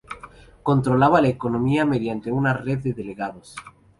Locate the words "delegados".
2.93-3.55